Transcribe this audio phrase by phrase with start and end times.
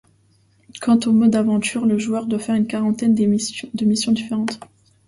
[0.81, 3.25] Quant au mode aventure, le joueur doit faire une quarantaine de
[3.85, 4.59] missions différentes.